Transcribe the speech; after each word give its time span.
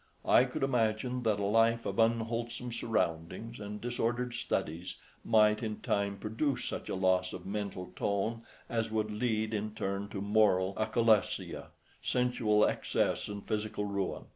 I 0.25 0.45
could 0.45 0.63
imagine 0.63 1.21
that 1.21 1.39
a 1.39 1.45
life 1.45 1.85
of 1.85 1.99
unwholesome 1.99 2.71
surroundings 2.71 3.59
and 3.59 3.79
disordered 3.79 4.33
studies 4.33 4.95
might 5.23 5.61
in 5.61 5.79
time 5.81 6.17
produce 6.17 6.65
such 6.65 6.89
a 6.89 6.95
loss 6.95 7.33
of 7.33 7.45
mental 7.45 7.93
tone 7.95 8.41
as 8.67 8.89
would 8.89 9.11
lead 9.11 9.53
in 9.53 9.75
turn 9.75 10.07
to 10.09 10.19
moral 10.19 10.73
acolasia, 10.75 11.67
sensual 12.01 12.65
excess, 12.65 13.27
and 13.27 13.45
physical 13.47 13.85
ruin. 13.85 14.25